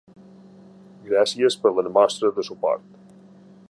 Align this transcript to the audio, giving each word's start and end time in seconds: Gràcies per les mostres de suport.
Gràcies 1.09 1.59
per 1.65 1.75
les 1.81 1.93
mostres 2.01 2.37
de 2.39 2.51
suport. 2.53 2.89